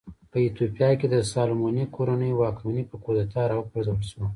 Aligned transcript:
په 0.31 0.37
ایتوپیا 0.43 0.89
کې 0.99 1.07
د 1.09 1.15
سالومونیک 1.31 1.89
کورنۍ 1.97 2.31
واکمني 2.35 2.83
په 2.89 2.95
کودتا 3.03 3.41
راوپرځول 3.51 4.01
شوه. 4.09 4.27